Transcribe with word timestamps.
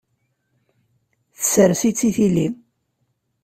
Tessers-itt 1.37 2.01
i 2.07 2.09
tili. 2.15 2.47